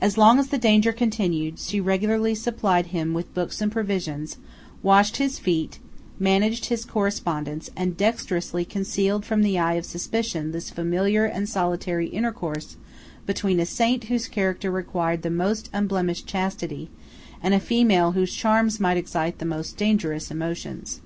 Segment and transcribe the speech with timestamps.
[0.00, 4.38] As long as the danger continued, she regularly supplied him with books and provisions,
[4.82, 5.80] washed his feet,
[6.18, 12.08] managed his correspondence, and dexterously concealed from the eye of suspicion this familiar and solitary
[12.08, 12.78] intercourse
[13.26, 16.88] between a saint whose character required the most unblemished chastity,
[17.42, 21.02] and a female whose charms might excite the most dangerous emotions.